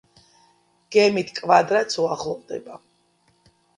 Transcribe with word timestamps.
გეგმით 0.95 1.29
კვადრატს 1.41 1.99
უახლოვდება. 2.05 2.81